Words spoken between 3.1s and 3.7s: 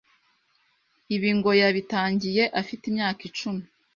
icumi